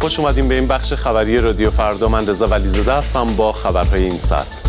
[0.00, 4.18] خوش اومدیم به این بخش خبری رادیو فردا من رضا ولیزاده هستم با خبرهای این
[4.18, 4.60] ساعت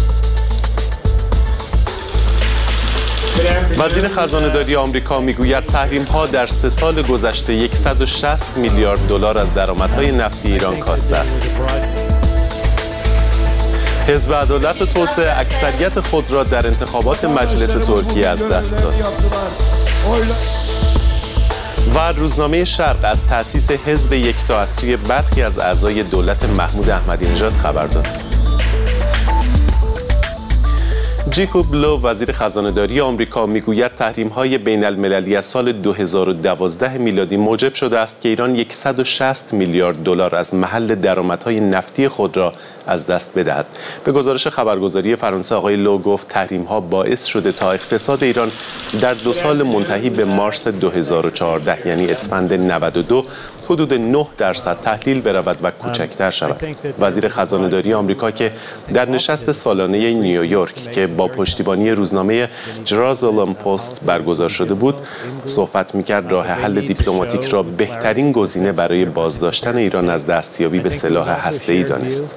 [3.78, 9.54] وزیر خزانه داری آمریکا می‌گوید تحریم ها در سه سال گذشته 160 میلیارد دلار از
[9.54, 11.50] درآمدهای نفتی ایران کاسته است.
[14.08, 18.94] حزب عدالت و توسعه اکثریت خود را در انتخابات مجلس ترکیه از دست داد.
[21.96, 27.26] و روزنامه شرق از تأسیس حزب یکتا از سوی برخی از اعضای دولت محمود احمدی
[27.26, 28.19] نژاد خبر داد.
[31.32, 37.38] جیکوب لو وزیر خزانه داری آمریکا می‌گوید تحریم های بین المللی از سال 2012 میلادی
[37.38, 42.54] موجب شده است که ایران 160 میلیارد دلار از محل درآمدهای نفتی خود را
[42.88, 43.66] از دست بدهد.
[44.04, 48.52] به گزارش خبرگزاری فرانسه آقای لو گفت تحریم ها باعث شده تا اقتصاد ایران
[49.02, 53.26] در دو سال منتهی به مارس 2014 یعنی اسفند 92
[53.70, 56.78] حدود 9 درصد تحلیل برود و کوچکتر شود.
[57.00, 58.52] وزیر خزانه داری آمریکا که
[58.94, 62.48] در نشست سالانه نیویورک که با پشتیبانی روزنامه
[62.86, 64.96] جرازلم پست برگزار شده بود
[65.46, 71.30] صحبت می‌کرد راه حل دیپلماتیک را بهترین گزینه برای بازداشتن ایران از دستیابی به سلاح
[71.48, 72.36] هسته‌ای دانست.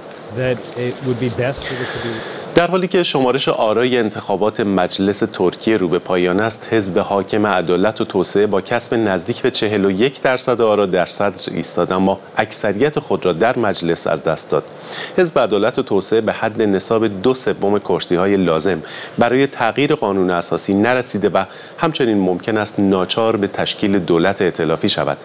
[2.54, 8.00] در حالی که شمارش آرای انتخابات مجلس ترکیه رو به پایان است حزب حاکم عدالت
[8.00, 13.26] و توسعه با کسب نزدیک به 41 درصد آرا در صدر ایستاد اما اکثریت خود
[13.26, 14.64] را در مجلس از دست داد.
[15.18, 18.82] حزب عدالت و توسعه به حد نصاب دو سوم کرسی های لازم.
[19.18, 21.44] برای تغییر قانون اساسی نرسیده و
[21.78, 25.16] همچنین ممکن است ناچار به تشکیل دولت ائتلافی شود.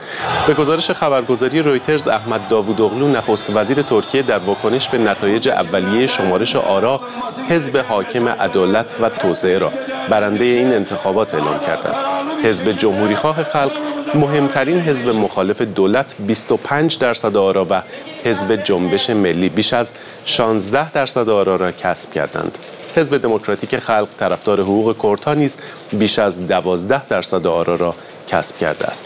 [0.47, 6.55] به گزارش خبرگزاری رویترز احمد داوودوغلو نخست وزیر ترکیه در واکنش به نتایج اولیه شمارش
[6.55, 7.01] آرا
[7.49, 9.71] حزب حاکم عدالت و توسعه را
[10.09, 12.05] برنده این انتخابات اعلام کرده است.
[12.43, 13.71] حزب جمهوری خواه خلق
[14.15, 17.81] مهمترین حزب مخالف دولت 25 درصد آرا و
[18.23, 19.91] حزب جنبش ملی بیش از
[20.25, 22.57] 16 درصد آرا را کسب کردند.
[22.95, 25.57] حزب دموکراتیک خلق طرفدار حقوق کردها نیز
[25.93, 27.95] بیش از 12 درصد آرا را
[28.27, 29.05] کسب کرده است.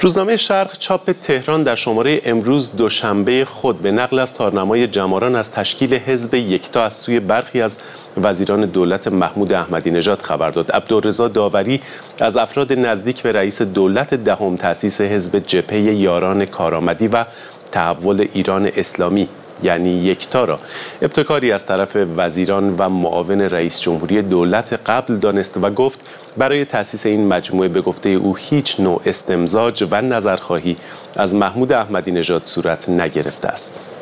[0.00, 5.52] روزنامه شرق چاپ تهران در شماره امروز دوشنبه خود به نقل از تارنمای جماران از
[5.52, 7.78] تشکیل حزب یکتا از سوی برخی از
[8.22, 11.80] وزیران دولت محمود احمدی نژاد خبر داد عبدالرضا داوری
[12.20, 17.24] از افراد نزدیک به رئیس دولت دهم تأسیس حزب جبهه یاران کارآمدی و
[17.72, 19.28] تحول ایران اسلامی
[19.62, 20.58] یعنی یکتا را
[21.02, 26.00] ابتکاری از طرف وزیران و معاون رئیس جمهوری دولت قبل دانست و گفت
[26.36, 30.76] برای تأسیس این مجموعه به گفته او هیچ نوع استمزاج و نظرخواهی
[31.16, 33.97] از محمود احمدی نژاد صورت نگرفته است.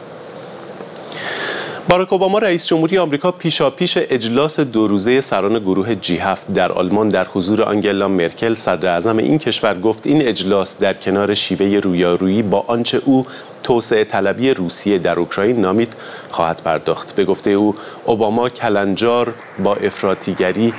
[1.89, 6.73] باراک اوباما رئیس جمهوری آمریکا پیشا پیش اجلاس دو روزه سران گروه جی هفت در
[6.73, 11.81] آلمان در حضور آنگلا مرکل صدر اعظم این کشور گفت این اجلاس در کنار شیوه
[11.81, 13.27] رویارویی با آنچه او
[13.63, 15.97] توسعه طلبی روسیه در اوکراین نامید
[16.31, 17.15] خواهد پرداخت.
[17.15, 17.75] به گفته او
[18.05, 20.75] اوباما کلنجار با افراطیگری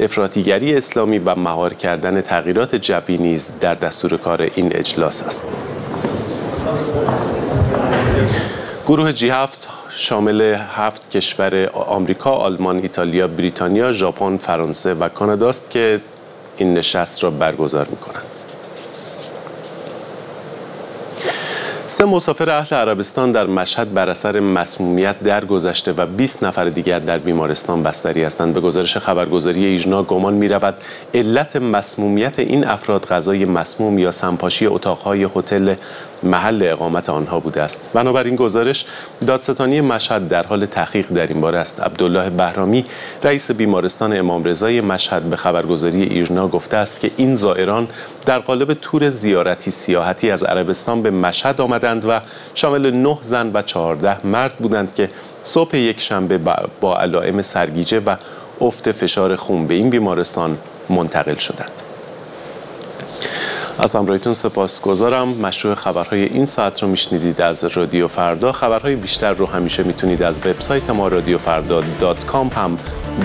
[0.00, 5.58] افراطیگری اسلامی و مهار کردن تغییرات جوی نیز در دستور کار این اجلاس است.
[8.86, 15.70] گروه جی هفت شامل هفت کشور آمریکا، آلمان، ایتالیا، بریتانیا، ژاپن، فرانسه و کانادا است
[15.70, 16.00] که
[16.56, 18.33] این نشست را برگزار می‌کنند.
[21.86, 27.18] سه مسافر اهل عربستان در مشهد بر اثر مسمومیت درگذشته و 20 نفر دیگر در
[27.18, 28.54] بیمارستان بستری هستند.
[28.54, 30.74] به گزارش خبرگزاری ایجنا گمان می رود
[31.14, 35.74] علت مسمومیت این افراد غذای مسموم یا سمپاشی اتاقهای هتل
[36.22, 37.90] محل اقامت آنها بوده است.
[37.94, 38.84] بنابراین گزارش
[39.26, 41.80] دادستانی مشهد در حال تحقیق در این باره است.
[41.80, 42.84] عبدالله بهرامی
[43.22, 47.88] رئیس بیمارستان امام رضای مشهد به خبرگزاری ایرنا گفته است که این زائران
[48.26, 52.20] در قالب تور زیارتی سیاحتی از عربستان به مشهد آمدند و
[52.54, 55.10] شامل نه زن و چهارده مرد بودند که
[55.42, 56.38] صبح یک شنبه
[56.80, 58.16] با علائم سرگیجه و
[58.60, 60.58] افت فشار خون به این بیمارستان
[60.90, 61.70] منتقل شدند.
[63.78, 68.52] از همراهیتون سپاسگزارم مشروع خبرهای این ساعت رو میشنیدید از رادیو فردا.
[68.52, 72.78] خبرهای بیشتر رو همیشه می‌تونید از وبسایت ما رادیو فردا دات کام هم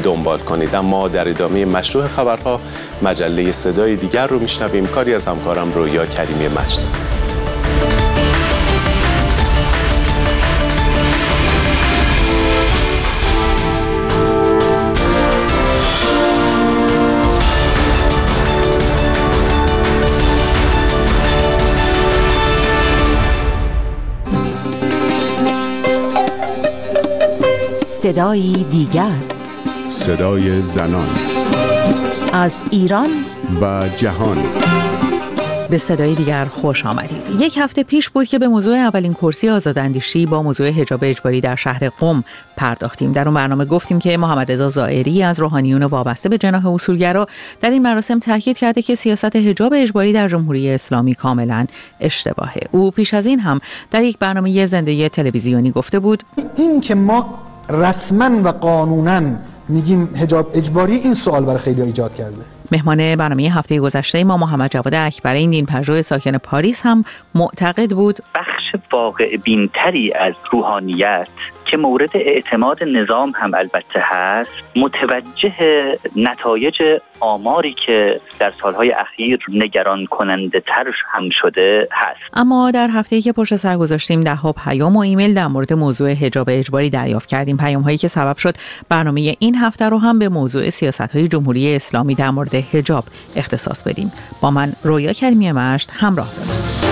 [0.03, 0.75] دنبال کنید.
[0.75, 2.61] اما در ادامه مشروع خبرها
[3.01, 4.87] مجله صدای دیگر رو میشنویم.
[4.87, 7.18] کاری از همکارم رویا کریمی مجد.
[28.09, 29.15] صدایی دیگر
[29.89, 31.09] صدای زنان
[32.33, 33.07] از ایران
[33.61, 34.37] و جهان
[35.69, 37.21] به صدای دیگر خوش آمدید.
[37.39, 41.55] یک هفته پیش بود که به موضوع اولین کرسی آزاداندیشی با موضوع حجاب اجباری در
[41.55, 42.23] شهر قم
[42.57, 43.11] پرداختیم.
[43.11, 47.27] در اون برنامه گفتیم که محمد رضا زائری از روحانیون وابسته به جناح اصولگرا
[47.61, 51.65] در این مراسم تاکید کرده که سیاست حجاب اجباری در جمهوری اسلامی کاملا
[51.99, 52.61] اشتباهه.
[52.71, 53.59] او پیش از این هم
[53.91, 56.23] در یک برنامه زنده تلویزیونی گفته بود
[56.55, 59.35] این که ما رسما و قانونا
[59.69, 62.37] میگیم حجاب اجباری این سوال برای خیلی ایجاد کرده.
[62.71, 67.03] مهمان برنامه هفته گذشته ما محمد جواد اکبر این دین پژوه ساکن پاریس هم
[67.35, 68.19] معتقد بود.
[68.35, 71.27] بخش واقع بینتری از روحانیت
[71.71, 75.53] که مورد اعتماد نظام هم البته هست متوجه
[76.15, 76.75] نتایج
[77.19, 82.19] آماری که در سالهای اخیر نگران کننده ترش هم شده هست.
[82.33, 86.13] اما در هفته که پشت سر گذاشتیم ده ها پیام و ایمیل در مورد موضوع
[86.13, 87.57] حجاب اجباری دریافت کردیم.
[87.57, 88.55] پیام هایی که سبب شد
[88.89, 93.03] برنامه این هفته رو هم به موضوع سیاست های جمهوری اسلامی در مورد حجاب
[93.35, 94.11] اختصاص بدیم.
[94.41, 96.88] با من رویا کریمی مشت همراه بمانید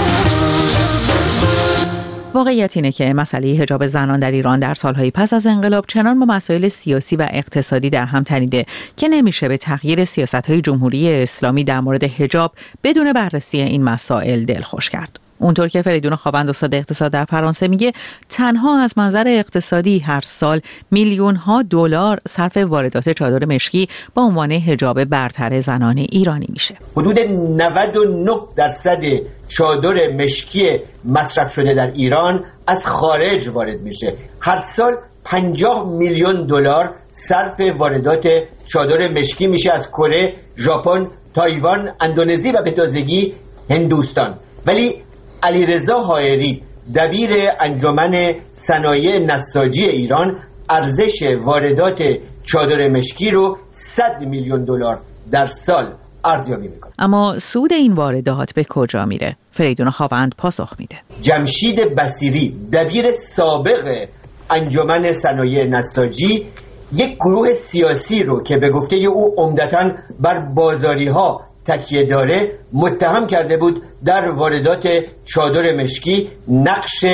[2.38, 6.26] واقعیت اینه که مسئله حجاب زنان در ایران در سالهای پس از انقلاب چنان با
[6.26, 8.66] مسائل سیاسی و اقتصادی در هم تنیده
[8.98, 12.54] که نمیشه به تغییر سیاست های جمهوری اسلامی در مورد حجاب
[12.84, 15.27] بدون بررسی این مسائل دلخوش کرد.
[15.40, 17.92] اونطور که فریدون خواوند استاد اقتصاد در فرانسه میگه
[18.30, 20.62] تنها از منظر اقتصادی هر سال
[20.92, 26.76] میلیون ها دلار صرف واردات چادر مشکی با عنوان حجاب برتر زنان ایرانی میشه.
[26.98, 29.02] حدود 99 درصد
[29.48, 30.64] چادر مشکی
[31.06, 34.14] مصرف شده در ایران از خارج وارد میشه.
[34.40, 38.28] هر سال 50 میلیون دلار صرف واردات
[38.68, 43.34] چادر مشکی میشه از کره، ژاپن، تایوان، اندونزی و به تازگی
[43.70, 44.38] هندوستان.
[44.66, 44.96] ولی
[45.44, 46.62] علیرضا هایری
[46.96, 47.30] دبیر
[47.60, 50.40] انجمن صنایع نساجی ایران
[50.70, 52.02] ارزش واردات
[52.44, 55.00] چادر مشکی رو 100 میلیون دلار
[55.32, 55.94] در سال
[56.26, 56.92] ارزیابی می‌کنه.
[57.00, 60.96] اما سود این واردات به کجا میره؟ فریدون خواوند پاسخ میده.
[61.22, 64.08] جمشید بسیری دبیر سابق
[64.50, 66.46] انجمن صنایع نساجی
[66.94, 73.28] یک گروه سیاسی رو که به گفته او عمدتا بر بازاری ها تکیه داره متهم
[73.28, 74.88] کرده بود در واردات
[75.26, 77.06] چادر مشکی نقش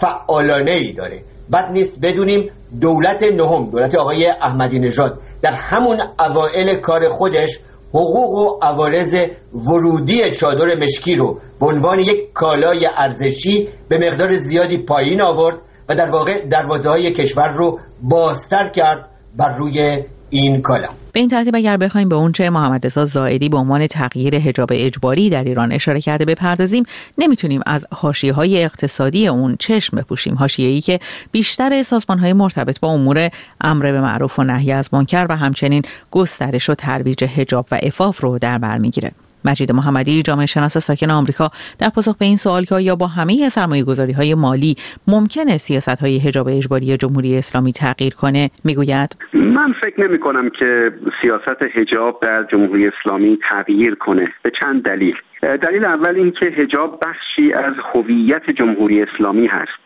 [0.00, 1.22] فعالانه ای داره.
[1.52, 2.50] بد نیست بدونیم
[2.80, 9.14] دولت نهم دولت آقای احمدی نژاد در همون اوائل کار خودش حقوق و عوارض
[9.54, 15.94] ورودی چادر مشکی رو به عنوان یک کالای ارزشی به مقدار زیادی پایین آورد و
[15.94, 21.56] در واقع دروازه های کشور رو بازتر کرد بر روی این کالم به این ترتیب
[21.56, 26.00] اگر بخوایم به اونچه محمد رضا زائری به عنوان تغییر حجاب اجباری در ایران اشاره
[26.00, 26.84] کرده بپردازیم
[27.18, 30.38] نمی‌تونیم از حاشیه های اقتصادی اون چشم بپوشیم.
[30.58, 31.00] ای که
[31.32, 33.30] بیشتر سازمان های مرتبط با امور
[33.60, 38.20] امر به معروف و نهی از منکر و همچنین گسترش و ترویج حجاب و عفاف
[38.20, 39.12] رو در بر می‌گیره.
[39.44, 43.48] مجید محمدی جامعه شناس ساکن آمریکا در پاسخ به این سوال که یا با همه
[43.48, 44.76] سرمایه گذاری های مالی
[45.08, 49.16] ممکنه سیاست های حجاب اجباری جمهوری اسلامی تغییر کنه؟ می‌گوید.
[49.34, 50.92] من فکر نمی کنم که
[51.22, 55.14] سیاست حجاب در جمهوری اسلامی تغییر کنه به چند دلیل.
[55.42, 59.82] دلیل اول این که حجاب بخشی از هویت جمهوری اسلامی هست.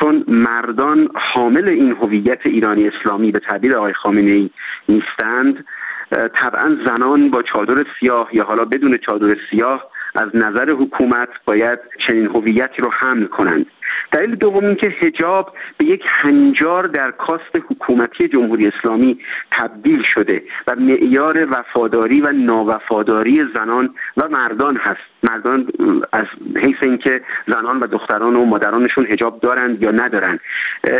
[0.00, 4.50] چون مردان حامل این هویت ایرانی اسلامی به تعبیر آقای خامنه ای
[4.88, 5.64] نیستند.
[6.10, 12.26] طبعا زنان با چادر سیاه یا حالا بدون چادر سیاه از نظر حکومت باید چنین
[12.26, 13.66] هویتی رو حمل کنند.
[14.12, 19.18] دلیل دوم این که هجاب به یک هنجار در کاست حکومتی جمهوری اسلامی
[19.52, 25.00] تبدیل شده و معیار وفاداری و ناوفاداری زنان و مردان هست.
[25.30, 25.68] مردان
[26.12, 26.26] از
[26.56, 30.40] حیث اینکه زنان و دختران و مادرانشون هجاب دارند یا ندارند.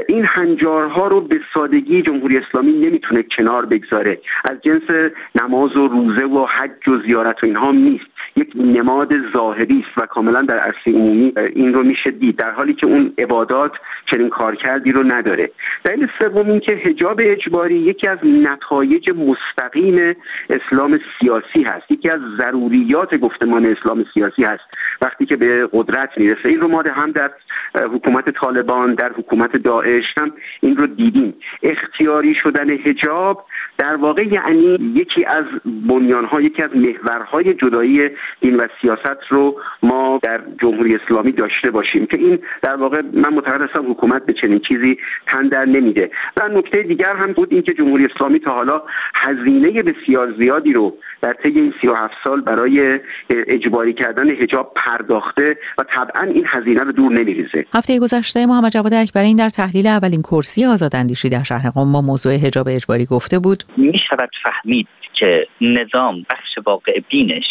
[0.08, 4.18] این هنجارها رو به سادگی جمهوری اسلامی نمی‌تونه کنار بگذاره.
[4.50, 5.12] از جنس
[5.42, 8.17] نماز و روزه و حج و زیارت و اینها نیست.
[8.36, 12.74] یک نماد ظاهری است و کاملا در عرصه عمومی این رو میشه دید در حالی
[12.74, 13.72] که اون عبادات
[14.12, 15.50] چنین کارکردی رو نداره.
[15.84, 20.16] دلیل سوم این که حجاب اجباری یکی از نتایج مستقیم
[20.50, 21.90] اسلام سیاسی هست.
[21.90, 24.64] یکی از ضروریات گفتمان اسلام سیاسی هست.
[25.02, 27.30] وقتی که به قدرت می‌رسه این رو ما هم در
[27.74, 31.34] حکومت طالبان در حکومت داعش هم این رو دیدیم.
[31.62, 33.44] اختیاری شدن حجاب
[33.78, 35.44] در واقع یعنی یکی از
[35.88, 42.06] بنیانها یکی از محورهای جدایی دین و سیاست رو ما در جمهوری اسلامی داشته باشیم
[42.06, 46.10] که این در واقع من معتقد هستم حکومت به چنین چیزی تن در نمیده.
[46.36, 48.82] و نکته دیگر هم بود اینکه جمهوری اسلامی تا حالا
[49.14, 55.84] هزینه بسیار زیادی رو در طی این 37 سال برای اجباری کردن حجاب پرداخته و
[55.94, 57.64] طبعا این هزینه رو دور نمیریزه.
[57.74, 62.32] هفته گذشته محمد جواد اکبری در تحلیل اولین کرسی آزاداندیشی در شهر قم با موضوع
[62.46, 63.64] حجاب اجباری گفته بود.
[63.76, 67.44] می شود فهمید که نظام بخش واقع بینش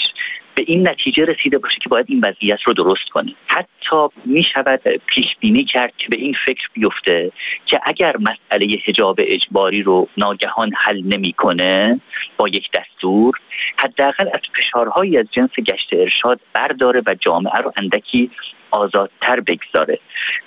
[0.57, 3.33] به این نتیجه رسیده باشه که باید این وضعیت رو درست کنه.
[3.47, 7.31] حتی می شود پیش بینی کرد که به این فکر بیفته
[7.65, 12.01] که اگر مسئله حجاب اجباری رو ناگهان حل نمی‌کنه
[12.37, 13.35] با یک دستور
[13.77, 18.31] حداقل از فشارهایی از جنس گشت ارشاد برداره و جامعه رو اندکی
[18.71, 19.99] آزادتر بگذاره.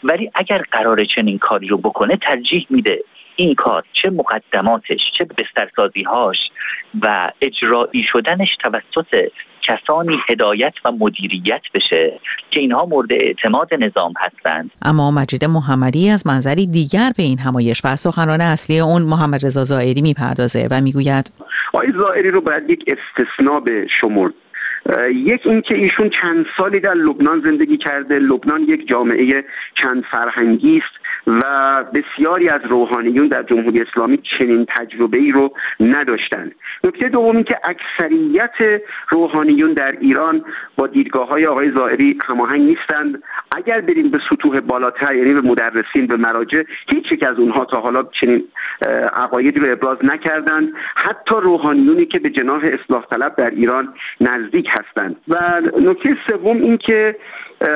[0.04, 3.04] ولی اگر قرار چنین کاری رو بکنه ترجیح میده
[3.40, 6.36] این کار چه مقدماتش چه بسترسازی هاش
[7.02, 9.30] و اجرایی شدنش توسط
[9.62, 12.20] کسانی هدایت و مدیریت بشه
[12.50, 14.70] که اینها مورد اعتماد نظام هستند.
[14.82, 19.64] اما مجید محمدی از منظری دیگر به این همایش و سخنان اصلی اون محمد رضا
[19.64, 21.32] زائری می‌پردازه و می‌گوید.
[21.72, 24.34] آقای زائری رو باید یک استثنا به شمرد
[25.14, 28.18] یک اینکه ایشون چند سالی در لبنان زندگی کرده.
[28.18, 29.44] لبنان یک جامعه
[29.82, 30.99] چند فرهنگی است.
[31.26, 31.42] و
[31.94, 36.54] بسیاری از روحانیون در جمهوری اسلامی چنین تجربه ای رو نداشتند.
[36.84, 40.44] نکته دومی که اکثریت روحانیون در ایران
[40.76, 43.22] با دیدگاه های آقای زائری هماهنگ نیستند.
[43.56, 46.62] اگر بریم به سطوح بالاتر یعنی به مدرسین به مراجع
[46.94, 48.44] هیچ یک از اونها تا حالا چنین
[49.12, 50.72] عقایدی رو ابراز نکردند.
[50.96, 55.16] حتی روحانیونی که به جناح اصلاح طلب در ایران نزدیک هستند.
[55.28, 57.16] و نکته سوم این که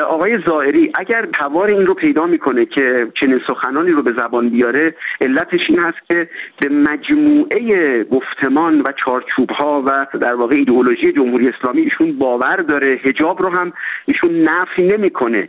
[0.08, 4.94] آقای زائری اگر توار این رو پیدا می‌کنه که چنین سخنانی رو به زبان بیاره
[5.20, 6.28] علتش این هست که
[6.60, 13.00] به مجموعه گفتمان و چارچوب ها و در واقع ایدئولوژی جمهوری اسلامی ایشون باور داره.
[13.04, 13.72] هجاب رو هم
[14.06, 15.48] ایشون نفی نمی‌کنه.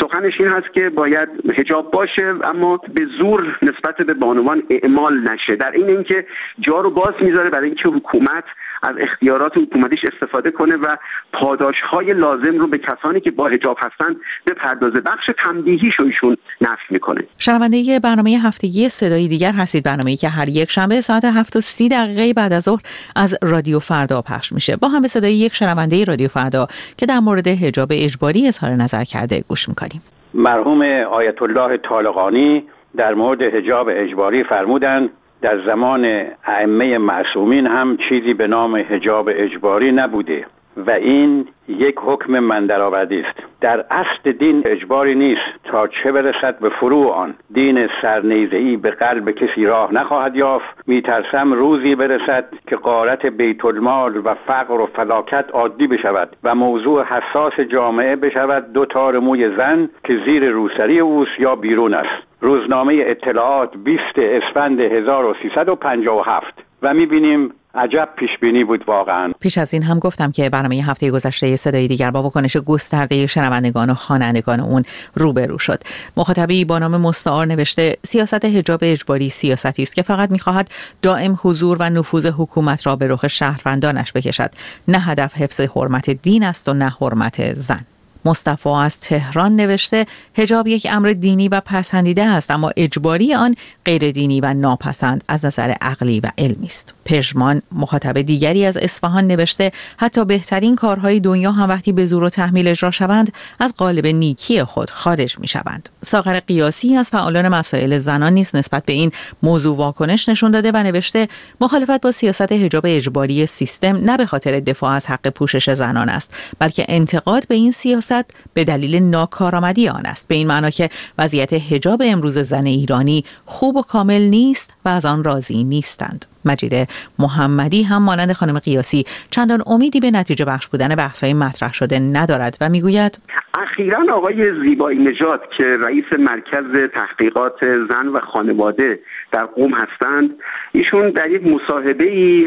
[0.00, 1.28] سخنش این هست که باید
[1.58, 5.56] هجاب باشه اما به زور نسبت به بانوان اعمال نشه.
[5.56, 6.26] در این اینکه
[6.60, 8.44] جا رو باز می‌ذاره برای اینکه حکومت
[8.82, 10.96] از اختیارات حکومتیش استفاده کنه و
[11.32, 16.36] پاداش های لازم رو به کسانی که با هجاب هستند به پردازه بخش تنبیهی ایشون
[16.60, 17.24] نفی می‌کنه.
[17.38, 19.84] شنونده برنامه هفتگی صدایی دیگر هستید.
[19.84, 22.82] برنامه‌ای که هر یک شنبه ساعت 7 و 30 دقیقه بعد از ظهر
[23.16, 24.76] از رادیو فردا پخش میشه.
[24.76, 26.66] با هم به صدای یک شنونده رادیو فردا
[26.96, 30.02] که در مورد هجاب اجباری اظهار نظر کرده گوش می‌کنیم.
[30.34, 30.82] مرحوم
[31.12, 32.64] آیت الله طالقانی
[32.96, 35.10] در مورد هجاب اجباری فرمودند
[35.42, 40.46] در زمان ائمه معصومین هم چیزی به نام هجاب اجباری نبوده.
[40.86, 43.42] و این یک حکم من است.
[43.60, 47.34] در اصل دین اجباری نیست تا چه برسد به فروع آن.
[47.52, 50.82] دین سرنیزهای به قلب کسی راه نخواهد یافت.
[50.86, 57.04] میترسم روزی برسد که قارت بیت المال و فقر و فلاکت عادی بشود و موضوع
[57.04, 58.72] حساس جامعه بشود.
[58.72, 62.28] دو تار موی زن که زیر روسری اوست یا بیرون است.
[62.40, 69.32] روزنامه اطلاعات 20 اسفند 1357 و می‌بینیم عجب پیش بینی بود واقعا.
[69.40, 73.90] پیش از این هم گفتم که برنامه هفته گذشته صدای دیگر با واکنش گسترده شنوندگان
[73.90, 75.82] و خوانندگان اون روبرو شد.
[76.16, 80.70] مخاطبی با نام مستعار نوشته سیاست حجاب اجباری سیاستی است که فقط می‌خواهد
[81.02, 84.50] دائم حضور و نفوذ حکومت را به رخ شهروندانش بکشد.
[84.88, 87.80] نه هدف حفظ حرمت دین است و نه حرمت زن.
[88.24, 90.06] مصطفی از تهران نوشته
[90.36, 93.54] هجاب یک امر دینی و پسندیده است اما اجباری آن
[93.84, 96.94] غیر دینی و ناپسند از نظر عقلی و علمی است.
[97.08, 102.28] پژمان مخاطب دیگری از اصفهان نوشته حتی بهترین کارهای دنیا هم وقتی به زور و
[102.28, 107.98] تحمیل اجرا شوند از قالب نیکی خود خارج می شوند ساغر قیاسی از فعالان مسائل
[107.98, 109.12] زنان نیز نسبت به این
[109.42, 111.28] موضوع واکنش نشون داده و نوشته
[111.60, 116.34] مخالفت با سیاست حجاب اجباری سیستم نه به خاطر دفاع از حق پوشش زنان است
[116.58, 118.24] بلکه انتقاد به این سیاست
[118.54, 120.28] به دلیل ناکارآمدی آن است.
[120.28, 125.06] به این معنا که وضعیت حجاب امروز زن ایرانی خوب و کامل نیست و از
[125.06, 126.26] آن راضی نیستند.
[126.44, 131.98] مجید محمدی هم مانند خانم قیاسی چندان امیدی به نتیجه بخش بودن بحث‌های مطرح شده
[131.98, 133.20] ندارد و می‌گوید
[133.58, 137.58] اخیرا آقای زیبایی نژاد که رئیس مرکز تحقیقات
[137.90, 139.00] زن و خانواده
[139.32, 140.30] در قوم هستند
[140.72, 142.04] ایشون در یک مصاحبه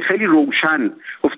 [0.07, 0.91] خیلی روشن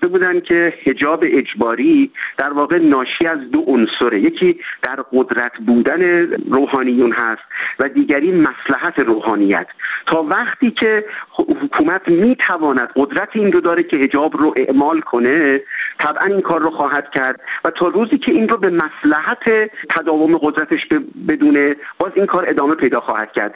[0.04, 4.20] گفته بودند که حجاب اجباری در واقع ناشی از دو عنصره.
[4.20, 6.02] یکی در قدرت بودن
[6.50, 7.42] روحانیون هست
[7.78, 9.66] و دیگری مسلحت روحانیت.
[10.06, 15.60] تا وقتی که حکومت می‌تواند قدرت این رو داره که حجاب رو اعمال کنه
[15.98, 20.36] طبعا این کار رو خواهد کرد و تا روزی که این رو به مسلحت تداوم
[20.36, 20.80] قدرتش
[21.28, 23.54] بدونه باز این کار ادامه پیدا خواهد کرد.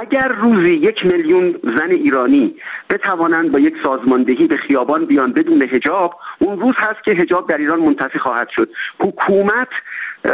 [0.00, 2.54] اگر روزی یک میلیون زن ایرانی
[2.90, 7.56] بتوانند با یک سازماندهی به خیابان بیان بدون حجاب اون روز هست که حجاب در
[7.58, 8.68] ایران منتفی خواهد شد.
[9.00, 9.68] حکومت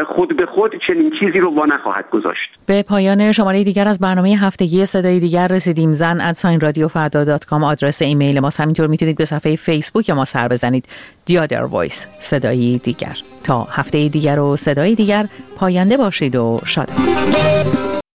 [0.08, 2.50] خود به خود چنین چیزی رو وا نخواهد گذاشت.
[2.66, 5.92] به پایان شماره دیگر از برنامه هفتگی صدای دیگر رسیدیم.
[5.92, 10.10] زن at sign رادیو فردا dot com آدرس ایمیل ما همینطور می‌تونید به صفحه فیسبوک
[10.10, 10.84] ما سر بزنید.
[11.26, 13.16] The Other Voice صدایی دیگر.
[13.44, 15.24] تا هفته دیگر و صدای دیگر
[15.56, 16.88] پاینده باشید و شاد